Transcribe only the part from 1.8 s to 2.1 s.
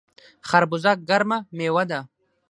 ده